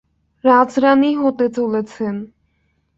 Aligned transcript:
রাজরানী 0.43 1.11
হতে 1.21 1.45
চলেছেন! 1.57 2.15